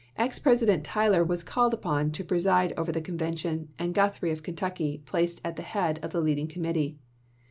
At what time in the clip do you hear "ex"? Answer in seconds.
0.17-0.39